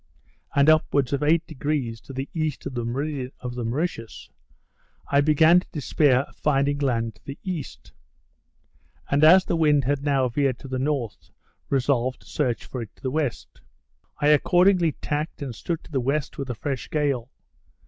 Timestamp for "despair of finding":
5.71-6.79